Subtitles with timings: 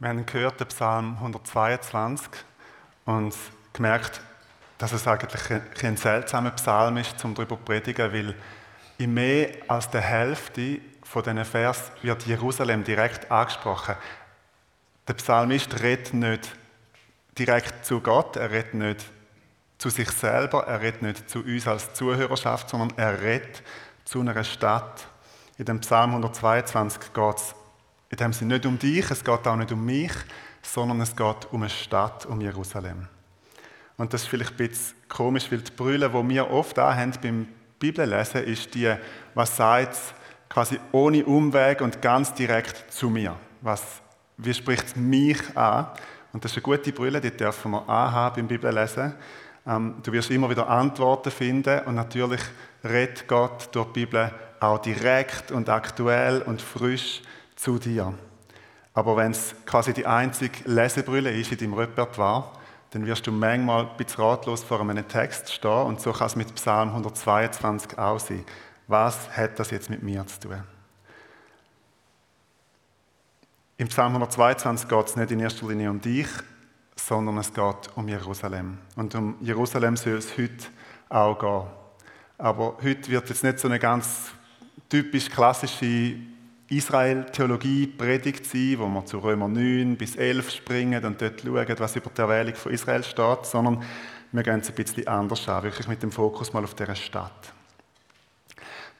[0.00, 2.28] Wir haben gehört, den Psalm 122
[3.04, 3.34] und
[3.72, 4.20] gemerkt,
[4.78, 8.36] dass es eigentlich ein seltsamer Psalm ist, um darüber zu predigen, weil
[8.98, 13.96] in mehr als der Hälfte von diesen Vers wird Jerusalem direkt angesprochen.
[15.08, 16.54] Der Psalmist redet nicht
[17.36, 19.04] direkt zu Gott, er redet nicht
[19.78, 23.64] zu sich selber, er redet nicht zu uns als Zuhörerschaft, sondern er redet
[24.04, 25.08] zu einer Stadt.
[25.56, 27.54] In dem Psalm 122 geht es
[28.10, 30.12] in dem Sinne nicht um dich, es geht auch nicht um mich,
[30.62, 33.08] sondern es geht um eine Stadt, um Jerusalem.
[33.96, 37.48] Und das ist vielleicht ein bisschen komisch, weil die Brille, die wir oft haben beim
[37.78, 38.94] Bibellesen, ist die,
[39.34, 39.96] was sagt
[40.48, 43.36] quasi ohne Umweg und ganz direkt zu mir.
[43.60, 43.82] Was,
[44.36, 45.88] wie spricht es mich an?
[46.32, 49.14] Und das ist eine gute Brille, die dürfen wir anhaben beim Bibellesen.
[49.66, 52.40] Ähm, du wirst immer wieder Antworten finden und natürlich
[52.84, 57.22] redet Gott durch die Bibel auch direkt und aktuell und frisch
[57.58, 58.14] zu dir.
[58.94, 62.50] Aber wenn es quasi die einzige Lesebrille ist in deinem Repertoire,
[62.90, 66.36] dann wirst du manchmal ein bisschen ratlos vor einem Text stehen und so kann es
[66.36, 68.44] mit Psalm 122 auch sein.
[68.86, 70.62] Was hat das jetzt mit mir zu tun?
[73.76, 76.26] Im Psalm 122 geht es nicht in erster Linie um dich,
[76.96, 78.78] sondern es geht um Jerusalem.
[78.96, 80.66] Und um Jerusalem soll es heute
[81.08, 81.70] auch gehen.
[82.38, 84.32] Aber heute wird jetzt nicht so eine ganz
[84.88, 86.16] typisch klassische
[86.68, 91.96] Israel-Theologie predigt sein, wo wir zu Römer 9 bis 11 springen und dort schauen, was
[91.96, 93.82] über die Erwählung von Israel steht, sondern
[94.32, 97.52] wir gehen es ein bisschen anders an, wirklich mit dem Fokus mal auf dieser Stadt.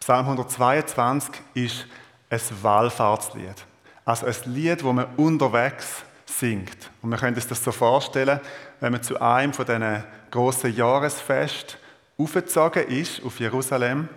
[0.01, 1.87] Psalm 122 ist
[2.31, 3.67] ein Wallfahrtslied.
[4.07, 6.91] Also ein Lied, wo man unterwegs singt.
[7.03, 8.41] Und wir können uns das so vorstellen,
[8.81, 11.77] wenn man zu einem von diesen grossen Jahresfest
[12.17, 14.09] aufgezogen ist auf Jerusalem,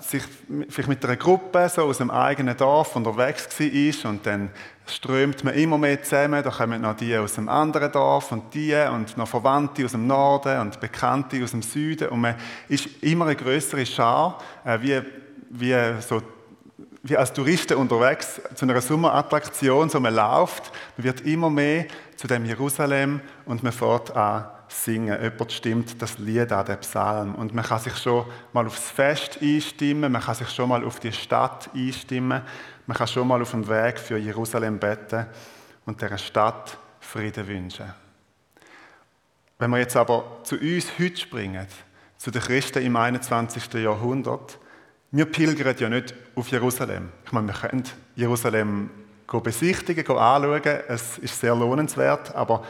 [0.00, 0.22] sich
[0.68, 4.50] vielleicht mit einer Gruppe so aus dem eigenen Dorf unterwegs war und dann
[4.86, 8.74] strömt man immer mehr zusammen, da kommen noch die aus dem anderen Dorf und die
[8.74, 12.08] und noch Verwandte aus dem Norden und Bekannte aus dem Süden.
[12.08, 12.34] Und man
[12.68, 15.00] ist immer eine größere Schar, äh, wie,
[15.50, 16.20] wie, so,
[17.02, 22.26] wie als Touristen unterwegs zu einer Sommerattraktion, so man läuft, man wird immer mehr zu
[22.26, 25.20] dem Jerusalem und man fährt an singen.
[25.22, 27.34] Jemand stimmt das Lied an, den Psalm.
[27.34, 31.00] Und man kann sich schon mal aufs Fest einstimmen, man kann sich schon mal auf
[31.00, 32.42] die Stadt einstimmen,
[32.86, 35.26] man kann schon mal auf dem Weg für Jerusalem beten
[35.86, 37.92] und der Stadt Frieden wünschen.
[39.58, 41.66] Wenn wir jetzt aber zu uns heute springen,
[42.16, 43.72] zu den Christen im 21.
[43.74, 44.58] Jahrhundert,
[45.10, 47.10] wir pilgern ja nicht auf Jerusalem.
[47.24, 47.84] Ich meine, wir können
[48.16, 48.90] Jerusalem
[49.42, 52.64] besichtigen, anschauen, es ist sehr lohnenswert, aber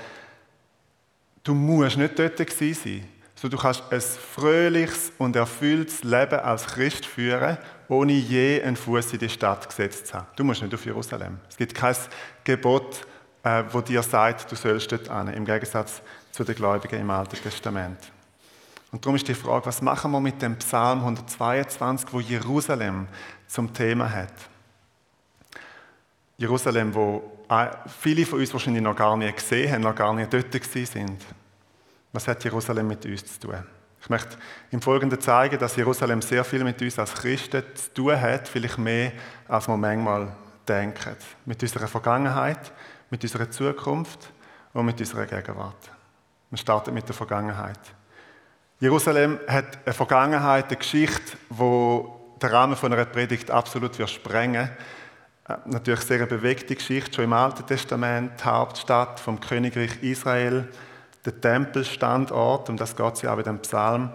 [1.45, 3.09] Du musst nicht dort gewesen sein.
[3.35, 7.59] So, du kannst ein fröhliches und erfülltes Leben als Christ führen,
[7.89, 10.29] ohne je einen Fuß in die Stadt gesetzt zu haben.
[10.37, 11.41] Du musst nicht auf Jerusalem.
[11.49, 11.97] Es gibt kein
[12.45, 13.05] Gebot,
[13.43, 17.37] äh, wo dir sagt, du sollst dort hin, im Gegensatz zu den Gläubigen im Alten
[17.37, 17.99] Testament.
[18.93, 23.09] Und darum ist die Frage, was machen wir mit dem Psalm 122, wo Jerusalem
[23.49, 24.33] zum Thema hat?
[26.37, 27.42] Jerusalem, wo
[28.01, 31.25] viele von uns wahrscheinlich noch gar nie gesehen haben, noch gar nie dort sind.
[32.13, 33.63] Was hat Jerusalem mit uns zu tun?
[34.01, 34.37] Ich möchte
[34.71, 38.79] im Folgenden zeigen, dass Jerusalem sehr viel mit uns als Christen zu tun hat, vielleicht
[38.79, 39.13] mehr,
[39.49, 40.35] als wir manchmal
[40.67, 41.17] denken.
[41.45, 42.73] Mit unserer Vergangenheit,
[43.11, 44.33] mit unserer Zukunft
[44.73, 45.91] und mit unserer Gegenwart.
[46.51, 47.79] Wir starten mit der Vergangenheit.
[48.81, 55.02] Jerusalem hat eine Vergangenheit, eine Geschichte, wo der Rahmen einer Predigt absolut sprengen wird
[55.67, 60.69] natürlich sehr eine bewegte Geschichte, schon im Alten Testament, Hauptstadt vom Königreich Israel,
[61.25, 64.11] der Tempelstandort, um das geht es ja auch in dem Psalm.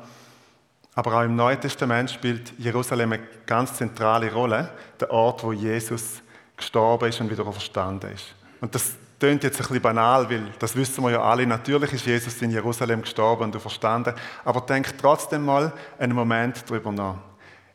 [0.96, 4.70] Aber auch im Neuen Testament spielt Jerusalem eine ganz zentrale Rolle,
[5.00, 6.22] der Ort, wo Jesus
[6.56, 8.34] gestorben ist und wieder verstanden ist.
[8.62, 11.46] Und das klingt jetzt ein bisschen banal, weil das wissen wir ja alle.
[11.46, 14.14] Natürlich ist Jesus in Jerusalem gestorben und verstanden.
[14.44, 17.18] Aber denkt trotzdem mal einen Moment darüber nach.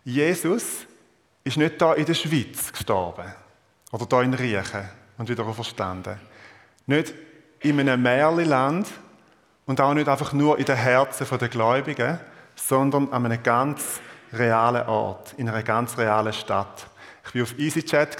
[0.04, 0.86] Jesus
[1.44, 3.32] ist nicht da in der Schweiz gestorben.
[3.92, 6.18] Oder da in Riechen und wieder verstanden.
[6.86, 7.14] Nicht
[7.60, 8.88] in einem Märchenland
[9.66, 12.18] und auch nicht einfach nur in den Herzen der Gläubigen,
[12.56, 14.00] sondern an einem ganz
[14.32, 16.88] realen Ort, in einer ganz realen Stadt.
[17.24, 18.16] Ich war auf EasyChat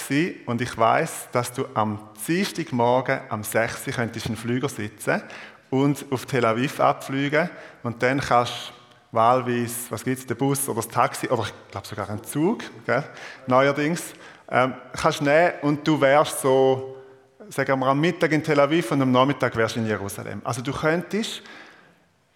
[0.46, 3.88] und ich weiß, dass du am Dienstagmorgen am 6.
[3.88, 5.22] Uhr könntest einen Flüger sitzen
[5.70, 7.50] und auf Tel Aviv abfliegen
[7.82, 11.70] und dann kannst du wahlweise, was gibt es, den Bus oder das Taxi oder ich
[11.70, 13.04] glaube sogar einen Zug, gell?
[13.46, 14.14] neuerdings,
[14.52, 16.96] ähm, kannst nehmen und du wärst so,
[17.48, 20.42] sagen wir am Mittag in Tel Aviv und am Nachmittag wärst du in Jerusalem.
[20.44, 21.42] Also du könntest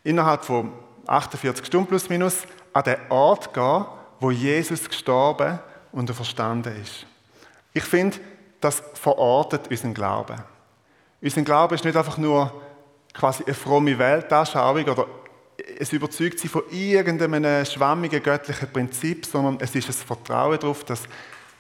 [0.03, 0.73] innerhalb von
[1.07, 3.85] 48 Stunden plus minus an den Ort gehen,
[4.19, 5.59] wo Jesus gestorben
[5.93, 7.07] und verstanden ist.
[7.75, 8.17] Ich finde,
[8.63, 10.37] das verortet unseren Glauben.
[11.21, 12.51] Unser Glaube ist nicht einfach nur
[13.13, 15.07] quasi eine fromme Weltanschauung oder
[15.79, 21.03] es überzeugt sie von irgendeinem schwammigen göttlichen Prinzip, sondern es ist ein Vertrauen darauf, dass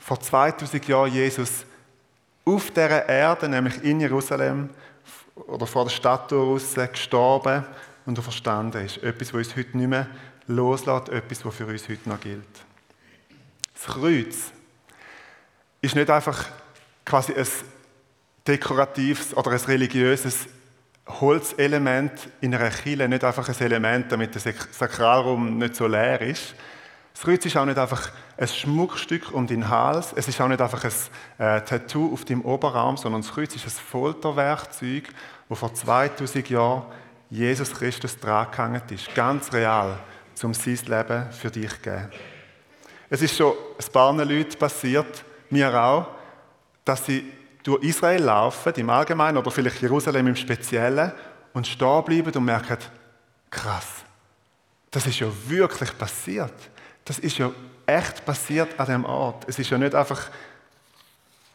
[0.06, 1.67] vor 2000 Jahren Jesus
[2.44, 4.70] auf dieser Erde, nämlich in Jerusalem
[5.35, 7.67] oder vor der Stadt raus, gestorben
[8.05, 8.99] und verstanden ist.
[8.99, 10.06] Etwas, was uns heute nicht mehr
[10.47, 12.44] loslässt, etwas, was für uns heute noch gilt.
[13.75, 14.37] Das Kreuz
[15.81, 16.50] ist nicht einfach
[17.05, 17.49] quasi ein
[18.47, 20.47] dekoratives oder ein religiöses
[21.09, 26.55] Holzelement in einer Kille, nicht einfach ein Element, damit der Sakralraum nicht so leer ist.
[27.17, 30.61] Das Kreuz ist auch nicht einfach ein Schmuckstück um den Hals, es ist auch nicht
[30.61, 30.93] einfach ein
[31.39, 35.05] äh, Tattoo auf dem Oberarm, sondern das Kreuz ist ein Folterwerkzeug,
[35.49, 36.83] das vor 2000 Jahren
[37.31, 39.99] Jesus Christus dran ist, ganz real,
[40.43, 42.11] um sein Leben für dich zu geben.
[43.09, 46.09] Es ist schon ein paar Leuten passiert, mir auch,
[46.85, 51.12] dass sie durch Israel laufen, im Allgemeinen oder vielleicht Jerusalem im Speziellen,
[51.55, 52.77] und stehen bleiben und merken,
[53.49, 54.05] krass,
[54.91, 56.53] das ist ja wirklich passiert.
[57.06, 57.50] Das ist ja
[57.87, 59.44] echt passiert an dem Ort.
[59.49, 60.29] Es ist ja nicht einfach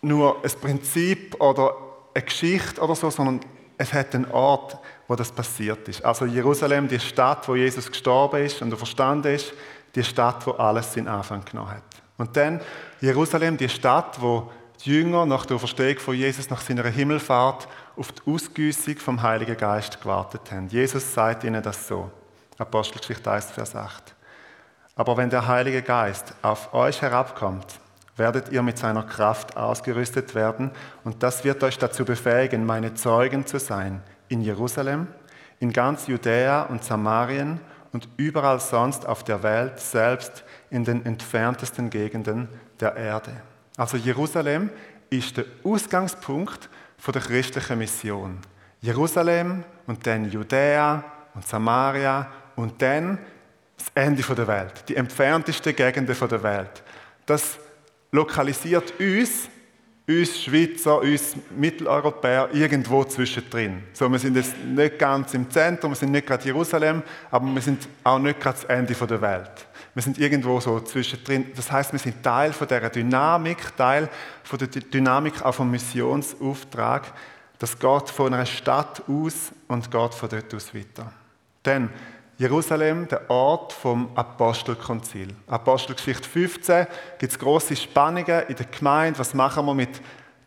[0.02, 1.76] nur ein Prinzip oder
[2.14, 3.42] eine Geschichte oder so, sondern
[3.78, 4.78] es hat einen Ort,
[5.08, 6.04] wo das passiert ist.
[6.04, 9.54] Also Jerusalem, die Stadt, wo Jesus gestorben ist und verstanden ist,
[9.94, 11.84] die Stadt, wo alles seinen Anfang genommen hat.
[12.18, 12.62] Und dann
[13.02, 14.50] Jerusalem, die Stadt, wo
[14.84, 19.58] die Jünger nach der Verstehung von Jesus, nach seiner Himmelfahrt, auf die Ausgüssung vom Heiligen
[19.58, 20.70] Geist gewartet haben.
[20.70, 22.10] Jesus sagt ihnen das so.
[22.58, 24.16] Apostelgeschichte 1, Vers 8.
[24.96, 27.80] Aber wenn der Heilige Geist auf euch herabkommt,
[28.18, 30.72] werdet ihr mit seiner Kraft ausgerüstet werden
[31.04, 35.08] und das wird euch dazu befähigen, meine Zeugen zu sein in Jerusalem,
[35.60, 37.60] in ganz Judäa und Samarien
[37.94, 42.50] und überall sonst auf der Welt, selbst in den entferntesten Gegenden
[42.80, 43.32] der Erde.
[43.78, 44.70] Also Jerusalem
[45.10, 46.70] ist der Ausgangspunkt
[47.06, 48.38] der christlichen Mission.
[48.80, 51.04] Jerusalem und dann Judäa
[51.34, 53.18] und Samaria und dann
[53.82, 56.84] das Ende der Welt, die entferntesten Gegenden der Welt.
[57.26, 57.58] Das
[58.12, 59.50] lokalisiert uns,
[60.08, 63.84] uns Schweizer, uns Mitteleuropäer, irgendwo zwischendrin.
[63.94, 67.62] So, wir sind jetzt nicht ganz im Zentrum, wir sind nicht gerade Jerusalem, aber wir
[67.62, 69.68] sind auch nicht gerade das Ende der Welt.
[69.94, 71.52] Wir sind irgendwo so zwischendrin.
[71.56, 74.10] Das heißt, wir sind Teil von der Dynamik, Teil
[74.44, 77.12] von der Dynamik auch vom Missionsauftrag.
[77.60, 81.12] Das geht von einer Stadt aus und geht von dort aus weiter.
[81.66, 81.90] Denn
[82.42, 85.28] Jerusalem, der Ort vom Apostelkonzil.
[85.46, 86.88] Apostelgeschichte 15
[87.20, 89.20] gibt es große Spannungen in der Gemeinde.
[89.20, 90.02] Was machen wir mit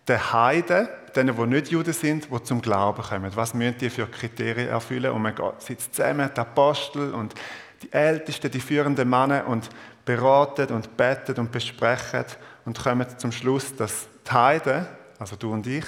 [0.08, 3.31] den Heiden, denen, die nicht Juden sind, die zum Glauben kommen?
[3.37, 5.12] Was müssen die für Kriterien erfüllen?
[5.12, 7.32] Und man sitzt zusammen, die Apostel und
[7.81, 9.69] die Ältesten, die führenden Männer und
[10.05, 12.25] beraten und beten und besprechen
[12.64, 14.85] und kommen zum Schluss, dass die Heiden,
[15.20, 15.87] also du und ich,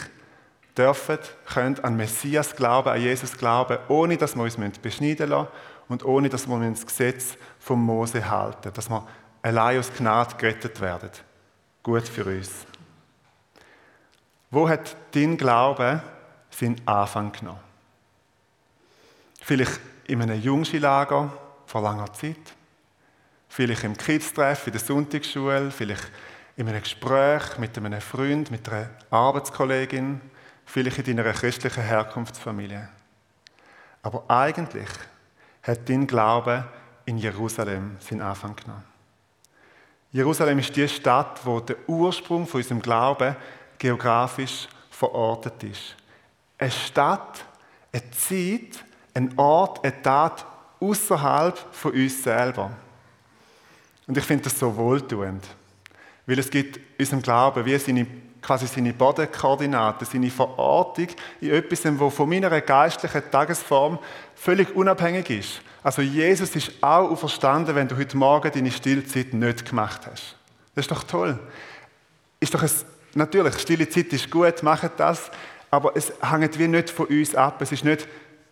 [0.78, 1.18] dürfen,
[1.52, 5.48] können an Messias glauben, an Jesus glauben, ohne dass wir uns beschneiden lassen
[5.88, 9.06] und ohne dass wir uns das Gesetz von Mose halten, dass wir
[9.42, 11.10] allein aus Gnade gerettet werden.
[11.82, 12.66] Gut für uns.
[14.50, 16.02] Wo hat dein Glaube
[16.50, 17.60] seinen Anfang genommen?
[19.40, 21.32] Vielleicht in einem Jungschilager
[21.66, 22.36] vor langer Zeit,
[23.48, 26.10] vielleicht im Kids-Treff in der Sonntagsschule, vielleicht
[26.56, 30.20] in einem Gespräch mit einem Freund, mit einer Arbeitskollegin,
[30.64, 32.88] vielleicht in deiner christlichen Herkunftsfamilie.
[34.02, 34.88] Aber eigentlich
[35.66, 36.64] hat dein Glaube
[37.04, 38.84] in Jerusalem seinen Anfang genommen.
[40.12, 43.36] Jerusalem ist die Stadt, wo der Ursprung von unserem Glauben
[43.78, 45.96] geografisch verortet ist.
[46.58, 47.44] Eine Stadt,
[47.92, 50.46] eine Zeit, ein Ort, eine Tat
[50.80, 52.70] außerhalb von uns selber.
[54.06, 55.44] Und ich finde das so wohltuend,
[56.26, 58.06] weil es gibt unserem Glauben wie seine
[58.46, 61.08] quasi seine Bodenkoordinaten, seine Verortung
[61.40, 63.98] in etwas, das von meiner geistlichen Tagesform
[64.36, 65.60] völlig unabhängig ist.
[65.82, 70.36] Also Jesus ist auch auferstanden, wenn du heute Morgen deine Stillzeit nicht gemacht hast.
[70.74, 71.38] Das ist doch toll.
[72.38, 72.70] Ist doch ein,
[73.14, 75.30] natürlich, stille Zeit ist gut, macht das,
[75.70, 77.60] aber es hängt wie nicht von uns ab.
[77.62, 78.06] Es ist nicht,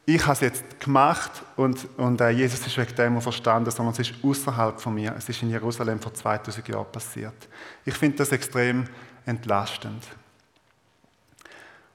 [0.07, 4.01] ich habe es jetzt gemacht und, und äh, Jesus ist wegen dem verstanden, sondern es
[4.01, 5.15] ist außerhalb von mir.
[5.17, 7.49] Es ist in Jerusalem vor 2000 Jahren passiert.
[7.85, 8.87] Ich finde das extrem
[9.27, 10.05] entlastend.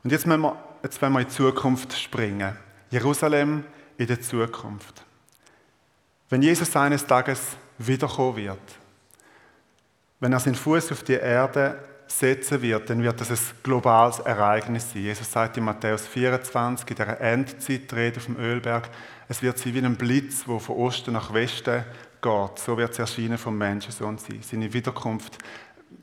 [0.03, 2.55] Und jetzt, wir, jetzt wollen wir in die Zukunft springen.
[2.89, 3.63] Jerusalem
[3.97, 5.03] in der Zukunft.
[6.29, 7.41] Wenn Jesus eines Tages
[7.77, 8.59] wiederkommen wird,
[10.19, 14.91] wenn er seinen Fuß auf die Erde setzen wird, dann wird das ein globales Ereignis
[14.91, 15.03] sein.
[15.03, 18.89] Jesus sagt in Matthäus 24, in der Endzeitrede auf dem Ölberg,
[19.27, 21.83] es wird sein wie ein Blitz, wo von Osten nach Westen
[22.21, 22.59] geht.
[22.59, 24.41] So wird es erscheinen vom Menschensohn sein.
[24.41, 25.37] Seine Wiederkunft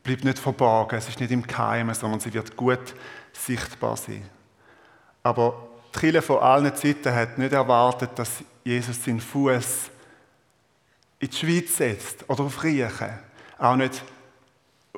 [0.02, 2.95] bleibt nicht verborgen, es ist nicht im Keimen, sondern sie wird gut
[3.33, 4.28] sichtbar sein.
[5.23, 9.90] Aber die Kirche von allen Zeiten hat nicht erwartet, dass Jesus seinen Fuß
[11.19, 13.11] in die Schweiz setzt oder auf Riechen.
[13.59, 14.02] Auch nicht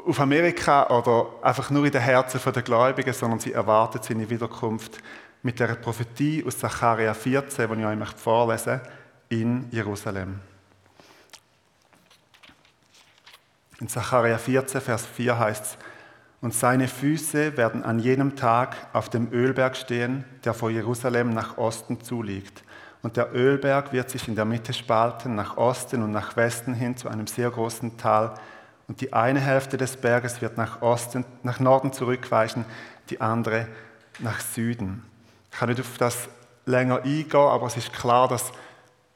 [0.06, 4.98] auf Amerika oder einfach nur in den Herzen der Gläubigen, sondern sie erwartet seine Wiederkunft
[5.42, 8.90] mit der Prophetie aus Zacharia 14, die ich euch vorlesen möchte,
[9.28, 10.40] in Jerusalem.
[13.80, 15.78] In Zacharia 14, Vers 4 heißt es,
[16.40, 21.58] und seine Füße werden an jenem Tag auf dem Ölberg stehen, der vor Jerusalem nach
[21.58, 22.62] Osten zuliegt.
[23.02, 26.96] Und der Ölberg wird sich in der Mitte spalten, nach Osten und nach Westen hin
[26.96, 28.34] zu einem sehr großen Tal.
[28.86, 32.64] Und die eine Hälfte des Berges wird nach Osten, nach Norden zurückweichen,
[33.10, 33.66] die andere
[34.20, 35.04] nach Süden.
[35.50, 36.28] Ich kann nicht auf das
[36.66, 38.52] länger eingehen, aber es ist klar, dass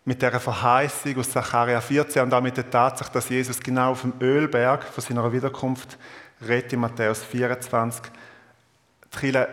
[0.05, 4.01] mit der Verheißung aus Zacharia 14 und auch mit der Tatsache, dass Jesus genau auf
[4.03, 5.97] dem Ölberg von seiner Wiederkunft
[6.47, 8.11] redet in Matthäus 24,
[9.23, 9.45] die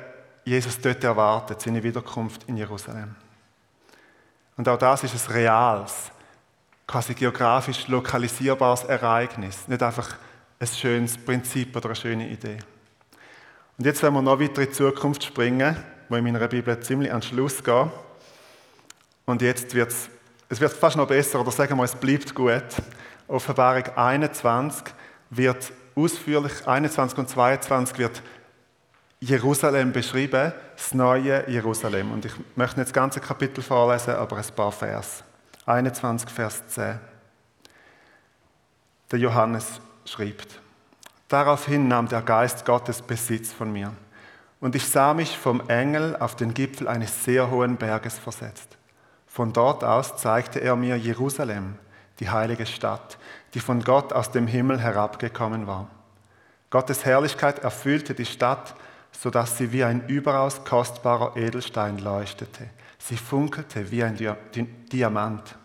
[0.45, 3.15] Jesus dort erwartet, seine Wiederkunft in Jerusalem.
[4.57, 6.11] Und auch das ist ein reales,
[6.87, 10.15] quasi geografisch lokalisierbares Ereignis, nicht einfach
[10.59, 12.57] ein schönes Prinzip oder eine schöne Idee.
[13.77, 15.77] Und jetzt, wenn wir noch weiter in die Zukunft springen,
[16.09, 17.87] wo in meiner Bibel ziemlich an den Schluss geht,
[19.25, 20.09] und jetzt wird es,
[20.49, 22.63] es wird fast noch besser, oder sagen wir, es bleibt gut.
[23.27, 24.83] Offenbarung 21
[25.29, 28.23] wird ausführlich, 21 und 22 wird
[29.19, 32.11] Jerusalem beschrieben, das neue Jerusalem.
[32.11, 35.23] Und ich möchte nicht das ganze Kapitel vorlesen, aber ein paar Vers.
[35.65, 36.99] 21, Vers 10.
[39.11, 40.59] Der Johannes schreibt,
[41.27, 43.93] Daraufhin nahm der Geist Gottes Besitz von mir.
[44.59, 48.78] Und ich sah mich vom Engel auf den Gipfel eines sehr hohen Berges versetzt.
[49.29, 51.75] Von dort aus zeigte er mir Jerusalem,
[52.19, 53.17] die heilige Stadt,
[53.53, 55.87] die von Gott aus dem Himmel herabgekommen war.
[56.71, 58.75] Gottes Herrlichkeit erfüllte die Stadt,
[59.11, 62.69] sodass sie wie ein überaus kostbarer Edelstein leuchtete.
[62.97, 64.17] Sie funkelte wie ein
[64.91, 65.55] Diamant.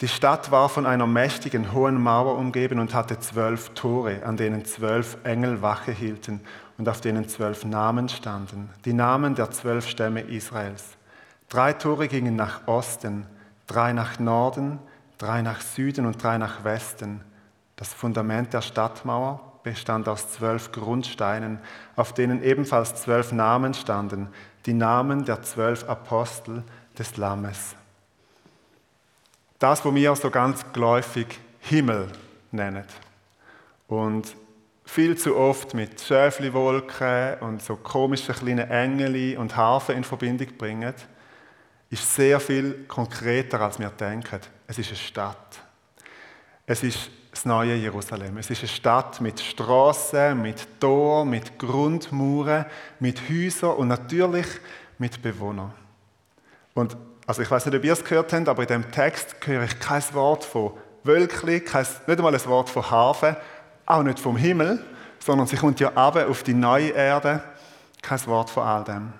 [0.00, 4.64] Die Stadt war von einer mächtigen hohen Mauer umgeben und hatte zwölf Tore, an denen
[4.64, 6.40] zwölf Engel Wache hielten
[6.76, 10.96] und auf denen zwölf Namen standen, die Namen der zwölf Stämme Israels.
[11.52, 13.26] Drei Tore gingen nach Osten,
[13.66, 14.78] drei nach Norden,
[15.18, 17.20] drei nach Süden und drei nach Westen.
[17.76, 21.58] Das Fundament der Stadtmauer bestand aus zwölf Grundsteinen,
[21.94, 24.28] auf denen ebenfalls zwölf Namen standen,
[24.64, 26.64] die Namen der zwölf Apostel
[26.98, 27.76] des Lammes.
[29.58, 32.08] Das, was wir so ganz geläufig Himmel
[32.50, 32.84] nennen.
[33.88, 34.34] Und
[34.86, 40.94] viel zu oft mit Schäfliwolken und so komischen kleinen Engel und Hafen in Verbindung bringen,
[41.92, 44.40] ist sehr viel konkreter, als wir denken.
[44.66, 45.60] Es ist eine Stadt.
[46.64, 48.38] Es ist das neue Jerusalem.
[48.38, 52.64] Es ist eine Stadt mit Straßen, mit Tor, mit Grundmauern,
[52.98, 54.46] mit Häusern und natürlich
[54.96, 55.72] mit Bewohnern.
[56.72, 56.96] Und
[57.26, 59.78] also ich weiß nicht, ob ihr es gehört habt, aber in dem Text höre ich
[59.78, 60.72] kein Wort von
[61.04, 63.36] Wölkli, nicht einmal ein Wort von Hafen,
[63.84, 64.82] auch nicht vom Himmel,
[65.18, 67.42] sondern sie kommt ja ab auf die neue Erde.
[68.00, 69.12] Kein Wort von all dem.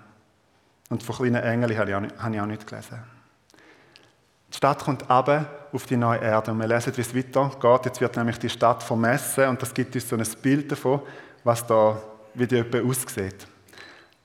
[0.93, 2.99] Und von kleinen Engeln habe ich auch nicht gelesen.
[4.53, 6.51] Die Stadt kommt ab auf die neue Erde.
[6.51, 7.87] Und wir lesen, wie es weitergeht.
[7.87, 11.01] Jetzt wird nämlich die Stadt vermessen und das gibt uns so ein Bild davon,
[11.45, 11.99] was da,
[12.35, 13.47] wie die etwa aussieht.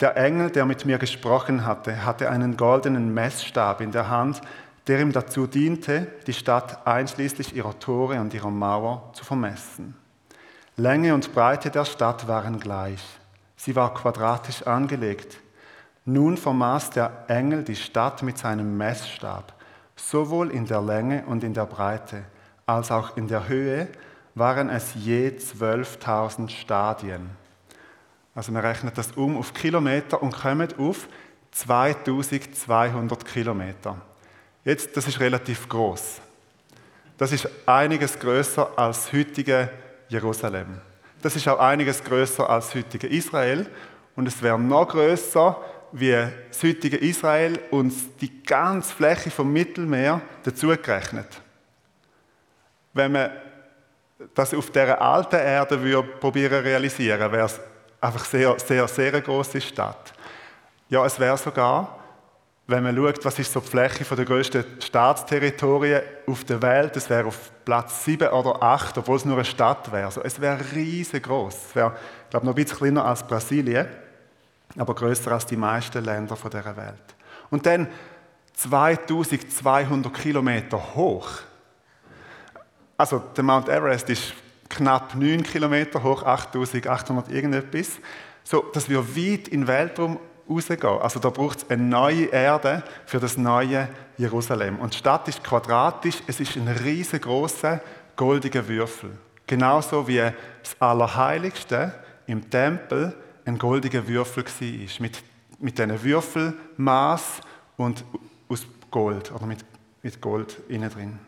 [0.02, 4.42] Der Engel, der mit mir gesprochen hatte, hatte einen goldenen Messstab in der Hand,
[4.88, 9.96] der ihm dazu diente, die Stadt einschließlich ihrer Tore und ihrer Mauer zu vermessen.
[10.76, 13.02] Länge und Breite der Stadt waren gleich.
[13.56, 15.38] Sie war quadratisch angelegt.
[16.10, 19.54] Nun vermaß der Engel die Stadt mit seinem Messstab
[19.98, 22.24] Sowohl in der Länge und in der Breite
[22.66, 23.90] als auch in der Höhe
[24.36, 27.30] waren es je 12.000 Stadien.
[28.36, 31.10] Also man rechnet das um auf Kilometer und kommt auf
[31.52, 33.98] 2200 Kilometer.
[34.64, 36.22] Jetzt, das ist relativ groß.
[37.18, 39.70] Das ist einiges größer als heutige
[40.08, 40.80] Jerusalem.
[41.22, 43.66] Das ist auch einiges größer als heutige Israel
[44.16, 45.58] und es wäre noch größer,
[45.92, 51.28] wie das heutige Israel uns die ganze Fläche vom Mittelmeer dazugerechnet.
[52.94, 53.32] Wenn man
[54.34, 57.60] das auf dieser alten Erde würde probieren realisieren, wäre es
[58.02, 60.14] einfach sehr, sehr, sehr eine große Stadt.
[60.90, 62.00] Ja, es wäre sogar,
[62.66, 67.10] wenn man schaut, was ist so die Fläche der grössten Staatsterritorien auf der Welt, es
[67.10, 70.06] wäre auf Platz 7 oder 8, obwohl es nur eine Stadt wäre.
[70.06, 71.56] Also es wäre riesengroß.
[71.70, 73.88] Es wäre, ich glaube, noch ein bisschen kleiner als Brasilien
[74.76, 77.16] aber größer als die meisten Länder dieser Welt.
[77.50, 77.88] Und dann
[78.54, 81.28] 2200 Kilometer hoch.
[82.98, 84.34] Also der Mount Everest ist
[84.70, 88.00] knapp 9 Kilometer hoch, 8800 irgendetwas.
[88.44, 90.20] So, dass wir weit in den Weltraum
[90.50, 91.00] rausgehen.
[91.02, 94.80] Also da braucht es eine neue Erde für das neue Jerusalem.
[94.80, 97.82] Und die Stadt ist quadratisch, es ist ein riesengroßer
[98.16, 99.12] goldiger Würfel.
[99.46, 101.94] Genauso wie das Allerheiligste
[102.26, 103.14] im Tempel
[103.48, 105.02] ein goldiger Würfel war.
[105.02, 105.24] Mit,
[105.60, 107.42] mit diesen Würfelmaß
[107.78, 108.04] und
[108.50, 109.66] aus Gold oder mit,
[110.04, 111.20] mit Gold innen drin.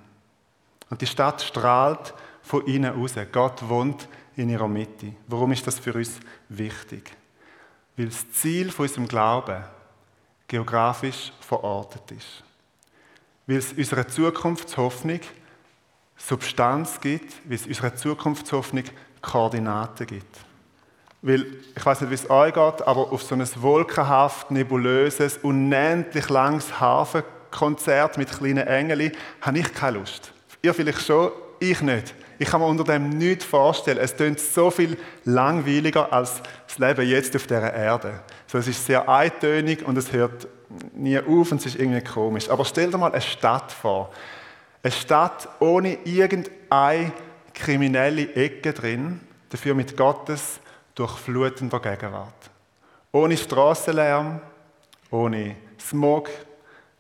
[0.90, 3.14] Und die Stadt strahlt von innen raus.
[3.32, 5.14] Gott wohnt in ihrer Mitte.
[5.28, 7.12] Warum ist das für uns wichtig?
[7.96, 9.64] Weil das Ziel von unserem Glauben
[10.48, 12.44] geografisch verortet ist.
[13.48, 15.20] Weil es unserer Zukunftshoffnung
[16.18, 18.84] Substanz gibt, weil es unserer Zukunftshoffnung
[19.22, 20.49] Koordinaten gibt.
[21.22, 21.46] Weil,
[21.76, 26.80] ich weiß nicht, wie es euch geht, aber auf so ein wolkenhaft, nebulöses, unendlich langes
[26.80, 29.12] Hafenkonzert mit kleinen Engeln
[29.42, 30.32] habe ich keine Lust.
[30.62, 32.14] Ihr vielleicht schon, ich nicht.
[32.42, 33.98] Ich kann mir unter dem nichts vorstellen.
[33.98, 38.22] Es klingt so viel langweiliger als das Leben jetzt auf dieser Erde.
[38.48, 40.48] So, es ist sehr eintönig und es hört
[40.94, 42.50] nie auf und es ist irgendwie komisch.
[42.50, 44.12] Aber stell dir mal eine Stadt vor.
[44.82, 47.12] Eine Stadt ohne irgendeine
[47.54, 50.62] kriminelle Ecke drin, dafür mit Gottes
[51.00, 52.50] durchflutender Gegenwart.
[53.12, 54.42] Ohne Straßenlärm,
[55.10, 56.30] ohne Smog,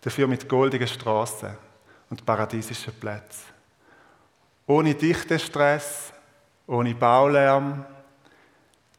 [0.01, 1.49] dafür mit goldigen Straßen
[2.09, 3.49] und paradiesischen Plätzen.
[4.65, 6.13] Ohne Dichtestress,
[6.65, 7.85] ohne Baulärm,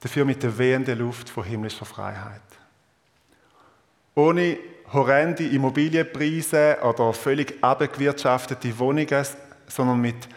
[0.01, 2.43] dafür mit der wehenden Luft von himmlischer Freiheit.
[4.15, 4.59] Ohne
[4.93, 9.27] horrende Immobilienpreise oder völlig abgewirtschaftete Wohnungen,
[9.67, 10.29] sondern mit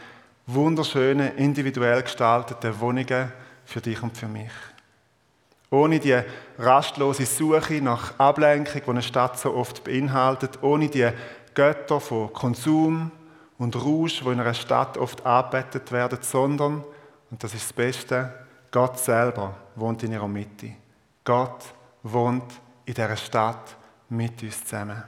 [0.45, 3.31] wunderschönen, individuell gestalteten Wohnungen
[3.73, 4.51] für dich und für mich.
[5.71, 6.21] Ohne die
[6.59, 11.09] rastlose Suche nach Ablenkung, die eine Stadt so oft beinhaltet, ohne die
[11.55, 13.11] Götter von Konsum,
[13.57, 16.83] und Rausch, wo in einer Stadt oft arbeitet werden, sondern,
[17.31, 18.33] und das ist das Beste,
[18.71, 20.73] Gott selber wohnt in ihrer Mitte.
[21.23, 21.63] Gott
[22.01, 22.51] wohnt
[22.85, 23.75] in dieser Stadt
[24.09, 25.01] mit uns zusammen.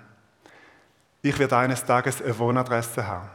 [1.22, 3.30] Ich werde eines Tages eine Wohnadresse haben,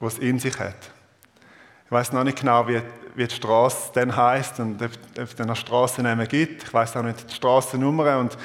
[0.00, 0.90] die es in sich hat.
[1.86, 2.82] Ich weiß noch nicht genau, wie,
[3.18, 6.62] wie die Straße dann heißt und ob, ob es eine Straßennamen gibt.
[6.62, 8.38] Ich weiß auch nicht die Straßennummer und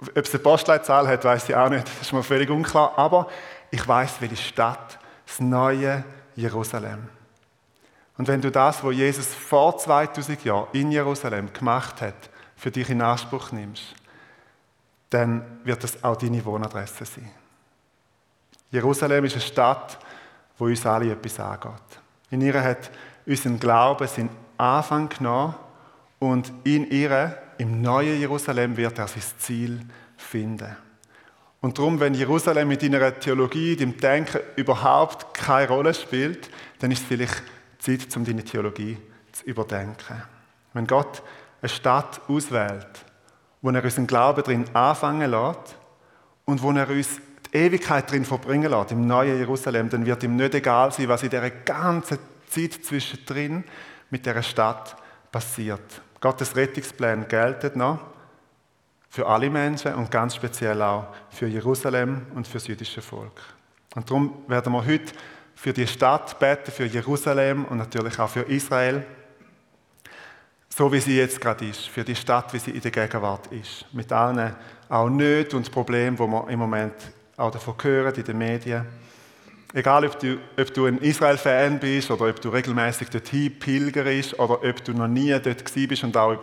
[0.00, 1.86] ob es eine Postleitzahl hat, weiß ich auch nicht.
[1.86, 2.92] Das ist mir völlig unklar.
[2.98, 3.28] Aber
[3.70, 6.04] ich weiß, welche Stadt, das neue
[6.36, 7.08] Jerusalem.
[8.18, 12.90] Und wenn du das, was Jesus vor 2000 Jahren in Jerusalem gemacht hat, für dich
[12.90, 13.94] in Anspruch nimmst,
[15.08, 17.30] dann wird das auch deine Wohnadresse sein.
[18.70, 19.98] Jerusalem ist eine Stadt,
[20.58, 21.72] wo uns alle etwas angeht.
[22.30, 22.90] In ihr hat
[23.26, 25.54] unser Glaube seinen Anfang genommen
[26.18, 29.80] und in ihr, im neuen Jerusalem, wird er sein Ziel
[30.16, 30.76] finden.
[31.60, 37.02] Und darum, wenn Jerusalem mit deiner Theologie, deinem Denken überhaupt keine Rolle spielt, dann ist
[37.02, 37.42] es vielleicht
[37.78, 38.98] Zeit, um deine Theologie
[39.30, 40.22] zu überdenken.
[40.72, 41.22] Wenn Gott
[41.60, 43.04] eine Stadt auswählt,
[43.60, 45.76] wo er unseren Glauben drin anfangen lässt
[46.44, 47.20] und wo er uns
[47.52, 51.22] die Ewigkeit drin verbringen lässt, im neuen Jerusalem, dann wird ihm nicht egal sein, was
[51.22, 52.18] in dieser ganzen
[52.52, 53.64] Zeit zwischendrin
[54.10, 54.96] mit dieser Stadt
[55.30, 56.02] passiert.
[56.20, 57.98] Gottes Rettungsplan gelten noch
[59.08, 63.40] für alle Menschen und ganz speziell auch für Jerusalem und für das jüdische Volk.
[63.94, 65.12] Und darum werden wir heute
[65.54, 69.04] für die Stadt beten, für Jerusalem und natürlich auch für Israel,
[70.68, 73.84] so wie sie jetzt gerade ist, für die Stadt, wie sie in der Gegenwart ist.
[73.92, 74.54] Mit allen
[74.88, 76.94] auch Nöten und Problemen, die wir im Moment
[77.36, 78.86] auch davon hören in den Medien.
[79.74, 84.62] Egal, ob du, ob du ein Israel-Fan bist oder ob du regelmäßig dorthin pilgerst oder
[84.62, 86.38] ob du noch nie dort bist und auch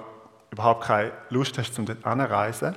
[0.51, 2.75] überhaupt keine Lust hast, um dort anzureisen.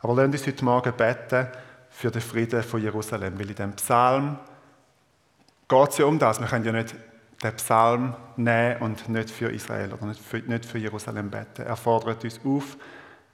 [0.00, 1.48] Aber lass uns heute Morgen beten
[1.90, 4.38] für den Frieden von Jerusalem, weil in dem Psalm
[5.68, 6.40] geht es ja um das.
[6.40, 6.94] Wir können ja nicht
[7.42, 11.62] den Psalm nehmen und nicht für Israel oder nicht für, nicht für Jerusalem beten.
[11.62, 12.76] Er fordert uns auf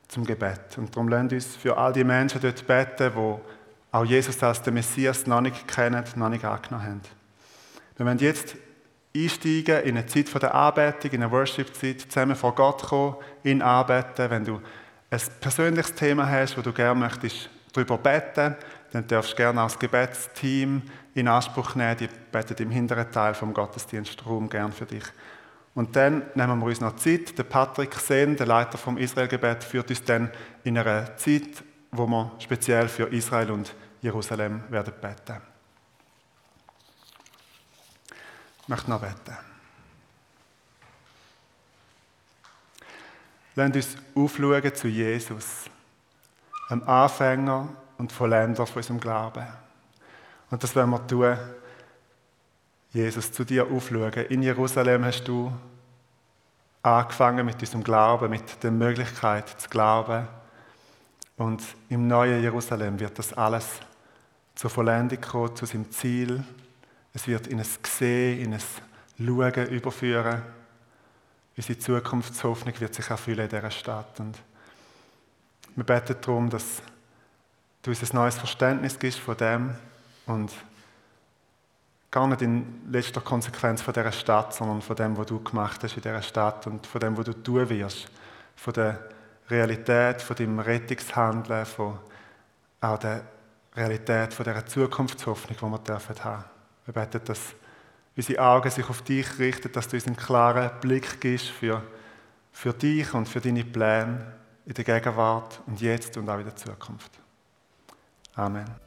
[0.08, 0.78] zum Gebet.
[0.78, 3.55] Und darum lasst uns für all die Menschen dort beten, die
[3.96, 7.00] auch Jesus als den Messias noch nicht kennen, noch nicht angenommen haben.
[7.96, 8.56] Wir wollen jetzt
[9.16, 14.30] einsteigen in eine Zeit der Anbetung, in eine Worship-Zeit, zusammen vor Gott kommen, ihn anbeten.
[14.30, 14.60] Wenn du
[15.10, 18.56] ein persönliches Thema hast, wo du gerne möchtest darüber beten,
[18.92, 20.82] dann darfst du gerne als Gebetsteam
[21.14, 21.96] in Anspruch nehmen.
[21.96, 25.04] Die beten im hinteren Teil vom Gottesdienstraum gern für dich.
[25.74, 27.36] Und dann nehmen wir uns noch Zeit.
[27.38, 30.30] Der Patrick Sen, der Leiter vom Israelgebet, führt uns dann
[30.64, 35.40] in eine Zeit, wo wir speziell für Israel und Jerusalem werden beten.
[38.62, 39.36] Ich möchte noch beten.
[43.54, 45.70] Lasst uns aufschauen zu Jesus,
[46.70, 49.46] dem Anfänger und Vollender von unserem Glauben.
[50.50, 51.38] Und das werden wir tun,
[52.92, 54.12] Jesus, zu dir aufschauen.
[54.12, 55.52] In Jerusalem hast du
[56.82, 60.28] angefangen mit unserem Glauben, mit der Möglichkeit zu glauben,
[61.36, 63.80] Und im neuen Jerusalem wird das alles
[64.54, 66.42] zur Vollendung kommen, zu seinem Ziel.
[67.12, 68.60] Es wird in ein Sehen, in ein
[69.18, 70.42] Schauen überführen.
[71.56, 74.18] Unsere Zukunftshoffnung wird sich erfüllen in dieser Stadt.
[74.20, 74.38] Und
[75.74, 76.82] wir beten darum, dass
[77.82, 79.74] du uns ein neues Verständnis gibst von dem
[80.26, 80.52] und
[82.10, 85.96] gar nicht in letzter Konsequenz von dieser Stadt, sondern von dem, was du gemacht hast
[85.96, 88.08] in dieser Stadt und von dem, was du tun wirst,
[88.56, 89.15] von der
[89.48, 91.98] Realität, von deinem Rettungshandeln, von
[92.80, 93.22] auch der
[93.74, 96.44] Realität, von dieser Zukunftshoffnung, die wir dürfen haben.
[96.84, 97.54] Wir beten, dass
[98.16, 101.82] unsere Augen sich auf dich richten, dass du uns einen klaren Blick gibst für,
[102.52, 104.32] für dich und für deine Pläne
[104.64, 107.12] in der Gegenwart und jetzt und auch in der Zukunft.
[108.34, 108.85] Amen.